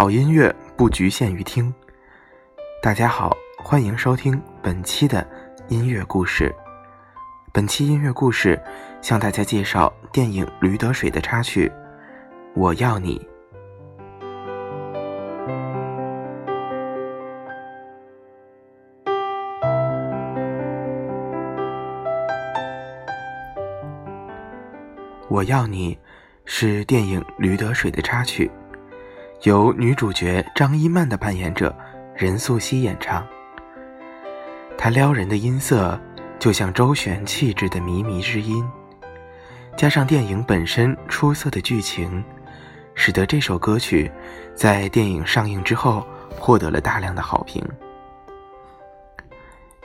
[0.00, 1.74] 好音乐不局限于听。
[2.82, 5.28] 大家好，欢迎收听本期的
[5.68, 6.50] 音乐故事。
[7.52, 8.58] 本期音乐故事
[9.02, 11.68] 向大家介绍电影《驴得水》的插曲
[12.54, 13.18] 《我要你》。
[25.28, 25.98] 我要你
[26.46, 28.50] 是电影《驴得水》的插曲。
[29.42, 31.74] 由女主角张一曼的扮演者
[32.14, 33.26] 任素汐演唱，
[34.76, 35.98] 她撩人的音色
[36.38, 38.62] 就像周璇气质的靡靡之音，
[39.78, 42.22] 加上电影本身出色的剧情，
[42.94, 44.12] 使得这首歌曲
[44.54, 46.06] 在电影上映之后
[46.38, 47.66] 获得了大量的好评。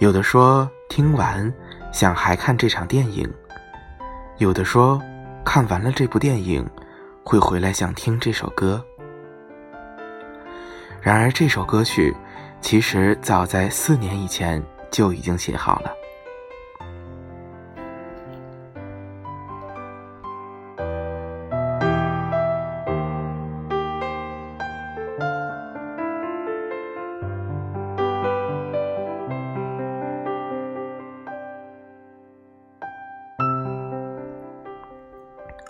[0.00, 1.52] 有的说听完
[1.92, 3.32] 想还看这场电影，
[4.38, 5.00] 有的说
[5.44, 6.68] 看完了这部电影
[7.22, 8.84] 会回来想听这首歌。
[11.04, 12.16] 然而，这首歌曲
[12.62, 15.92] 其实早在四年以前就已经写好了。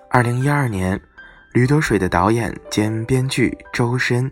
[0.09, 0.97] 二零一二年。
[1.55, 4.29] 《驴得水》的导演兼编剧周深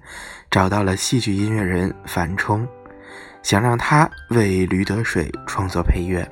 [0.50, 2.66] 找到了戏剧音乐人樊冲，
[3.44, 6.28] 想让他为《驴得水》创作配乐。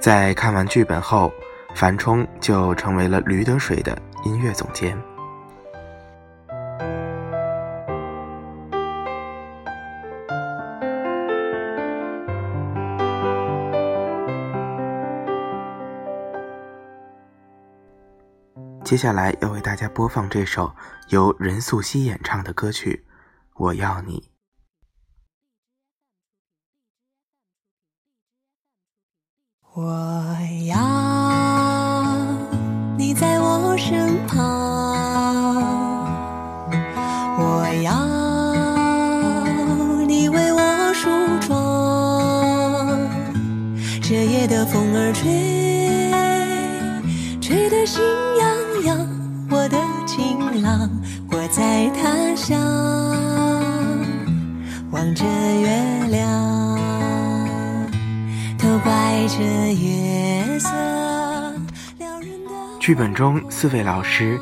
[0.00, 1.32] 在看完剧本后，
[1.74, 4.96] 樊冲就成为了《驴得水》的音乐总监。
[18.86, 20.72] 接下来要为大家播放这首
[21.08, 23.04] 由任素汐演唱的歌曲
[23.56, 24.20] 《我要你》。
[29.74, 29.82] 我
[30.68, 30.78] 要
[32.96, 34.38] 你在我身旁，
[37.40, 37.92] 我要
[40.06, 41.10] 你为我梳
[41.44, 43.10] 妆，
[44.00, 45.28] 这夜的风儿吹，
[47.40, 48.00] 吹得心
[50.06, 50.36] 痒。
[50.46, 50.90] 我的情郎，
[51.30, 52.58] 我在他乡
[54.92, 56.78] 望着月亮，
[58.56, 59.42] 都怪这
[59.74, 60.68] 月色
[61.98, 62.50] 撩人的。
[62.78, 64.38] 剧本中，四位老师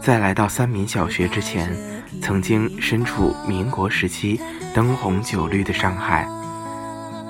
[0.00, 1.76] 在来到三民小学之前，
[2.22, 4.40] 曾经身处民国时期
[4.72, 6.28] 灯红酒绿的上海，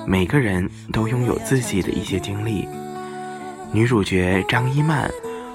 [0.06, 2.68] 每个人都拥有自己的一些经历。
[3.72, 5.10] 女主角张一曼。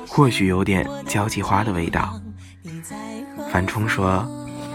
[0.05, 2.21] 或许有点交际花的味道。
[3.51, 4.25] 樊冲说：“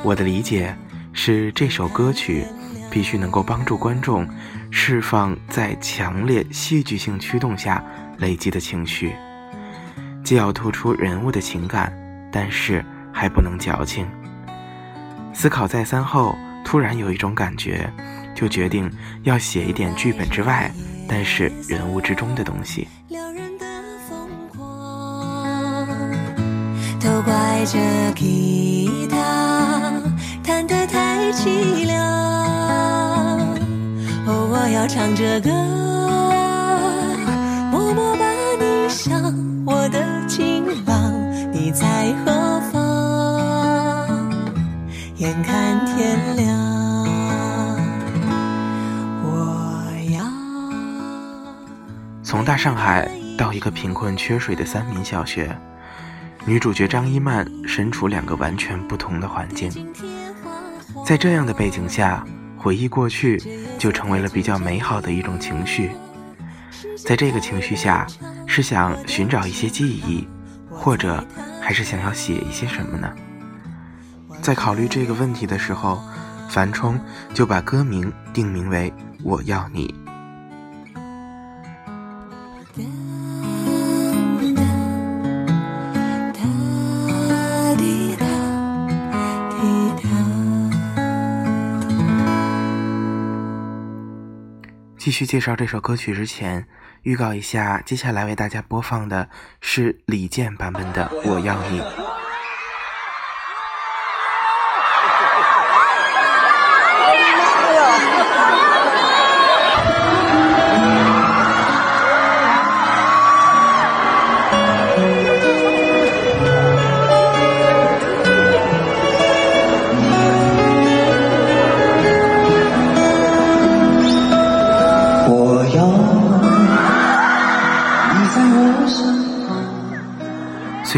[0.04, 0.76] 我的理解
[1.12, 2.44] 是，这首歌曲
[2.90, 4.28] 必须能够帮助观众
[4.70, 7.82] 释放在强烈戏剧性驱动下
[8.18, 9.14] 累积的情绪，
[10.22, 11.90] 既要突出人物的情感，
[12.30, 14.06] 但是还不能矫情。
[15.32, 17.90] 思考再三后，突然有一种感觉，
[18.34, 18.90] 就决定
[19.22, 20.70] 要写一点剧本之外，
[21.08, 22.86] 但是人物之中的东西。”
[27.70, 27.78] 这
[28.12, 30.00] 吉他
[30.42, 32.02] 弹得太凄凉。
[34.26, 35.50] 哦，我要唱着歌，
[37.70, 38.24] 默默把
[38.58, 39.22] 你想，
[39.66, 41.12] 我的情郎，
[41.52, 44.30] 你在何方？
[45.16, 46.56] 眼看天亮，
[49.22, 49.84] 我
[50.16, 50.24] 要
[52.22, 53.06] 从大上海
[53.36, 55.54] 到一个贫困缺水的三民小学。
[56.48, 59.70] 女主角张一曼身处两个完全不同的环境，
[61.04, 62.24] 在这样的背景下，
[62.56, 63.38] 回忆过去
[63.76, 65.90] 就成为了比较美好的一种情绪。
[67.04, 68.06] 在这个情绪下，
[68.46, 70.26] 是想寻找一些记忆，
[70.70, 71.22] 或者
[71.60, 73.12] 还是想要写一些什么呢？
[74.40, 76.02] 在考虑这个问题的时候，
[76.48, 76.98] 樊冲
[77.34, 78.90] 就把歌名定名为
[79.22, 79.94] 《我要你》。
[94.98, 96.66] 继续介绍这首歌曲之前，
[97.02, 99.30] 预告一下，接下来为大家播放的
[99.60, 101.80] 是李健版本的《我要你》。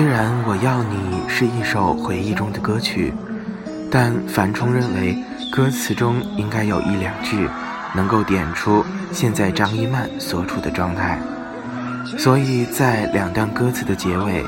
[0.01, 3.13] 虽然我要你是一首回忆中的歌曲，
[3.91, 5.15] 但樊冲认为
[5.53, 7.47] 歌词中应该有一两句
[7.95, 8.83] 能够点出
[9.13, 11.21] 现在张一曼所处的状态，
[12.17, 14.43] 所以在两段歌词的结尾，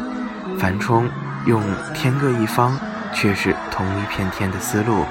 [0.59, 1.07] 樊冲
[1.45, 1.61] 用
[1.93, 2.75] 天各一方
[3.13, 5.05] 却是同一片天的思路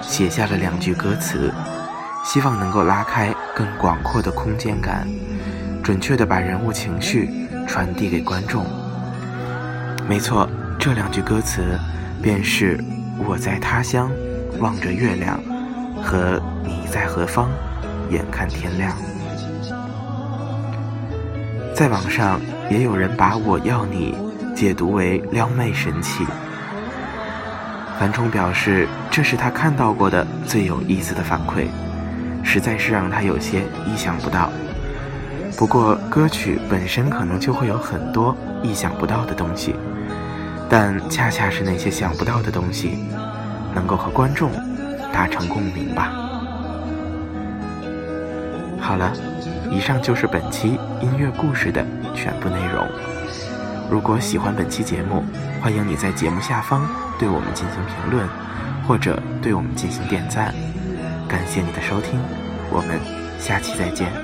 [0.00, 1.52] 写下了两句歌词，
[2.24, 5.06] 希望能够拉开更广阔的空间感，
[5.82, 7.28] 准确地把人物情绪
[7.68, 8.64] 传递给观众。
[10.12, 10.46] 没错，
[10.78, 11.62] 这两句歌词
[12.22, 12.78] 便是
[13.26, 14.10] “我在他乡
[14.58, 15.40] 望着月亮”
[16.04, 17.48] 和“你在何方
[18.10, 18.94] 眼看天亮”。
[21.74, 22.38] 在网上
[22.68, 24.14] 也有人把我要你
[24.54, 26.26] 解读为撩妹神器。
[27.98, 31.68] 樊冲表示，这是他看到过的最有意思的反馈，
[32.44, 34.50] 实在是让他有些意想不到。
[35.56, 39.74] 不过，歌曲本身可能就会有很多意想不到的东西。
[40.72, 42.96] 但恰恰是那些想不到的东西，
[43.74, 44.50] 能够和观众
[45.12, 46.10] 达成共鸣吧。
[48.80, 49.12] 好了，
[49.70, 51.84] 以上就是本期音乐故事的
[52.14, 52.88] 全部内容。
[53.90, 55.22] 如果喜欢本期节目，
[55.60, 56.88] 欢迎你在节目下方
[57.18, 58.26] 对我们进行评论，
[58.88, 60.54] 或者对我们进行点赞。
[61.28, 62.18] 感谢你的收听，
[62.70, 62.98] 我们
[63.38, 64.21] 下期再见。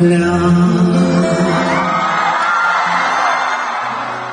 [0.00, 0.97] 亮。